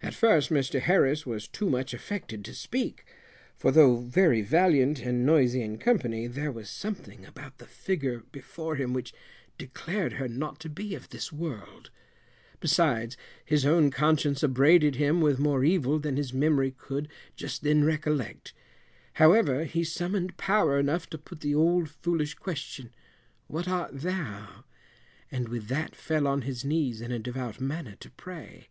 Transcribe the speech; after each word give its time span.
At 0.00 0.14
first 0.14 0.50
Mr 0.50 0.78
Harris 0.78 1.26
was 1.26 1.48
too 1.48 1.68
much 1.68 1.92
affected 1.92 2.44
to 2.44 2.54
speak, 2.54 3.04
for 3.56 3.72
though 3.72 3.96
very 3.96 4.40
valiant 4.40 5.00
and 5.00 5.26
noisy 5.26 5.62
in 5.62 5.78
company, 5.78 6.28
there 6.28 6.52
was 6.52 6.70
something 6.70 7.26
about 7.26 7.58
the 7.58 7.66
figure 7.66 8.22
before 8.30 8.76
him 8.76 8.92
which 8.92 9.12
declared 9.58 10.12
her 10.12 10.28
not 10.28 10.60
to 10.60 10.68
be 10.68 10.94
of 10.94 11.08
this 11.08 11.32
world: 11.32 11.90
besides, 12.60 13.16
his 13.44 13.66
own 13.66 13.90
conscience 13.90 14.44
upbraided 14.44 14.94
him 14.94 15.20
with 15.20 15.40
more 15.40 15.64
evil 15.64 15.98
than 15.98 16.16
his 16.16 16.32
memory 16.32 16.70
could 16.70 17.08
just 17.34 17.62
then 17.64 17.82
recollect. 17.82 18.52
However, 19.14 19.64
he 19.64 19.82
summoned 19.82 20.36
power 20.36 20.78
enough 20.78 21.10
to 21.10 21.18
put 21.18 21.40
the 21.40 21.56
old 21.56 21.88
foolish 21.90 22.34
question, 22.34 22.94
"what 23.48 23.66
art 23.66 24.02
thou?" 24.02 24.62
and 25.32 25.48
with 25.48 25.66
that 25.66 25.96
fell 25.96 26.28
on 26.28 26.42
his 26.42 26.64
knees 26.64 27.00
in 27.00 27.10
a 27.10 27.18
devout 27.18 27.60
manner 27.60 27.96
to 27.98 28.10
pray. 28.12 28.68